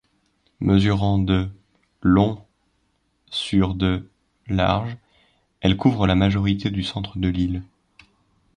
Mesurant 0.61 1.19
de 1.19 1.47
long 2.01 2.43
sur 3.29 3.75
de 3.75 4.09
large, 4.47 4.97
elle 5.59 5.77
couvre 5.77 6.07
la 6.07 6.15
majorité 6.15 6.71
du 6.71 6.81
centre 6.81 7.19
de 7.19 7.27
l'île. 7.29 7.61